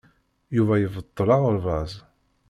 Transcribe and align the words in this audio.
Yuba 0.55 0.75
yebṭel 0.77 1.29
aɣerbaz. 1.35 1.91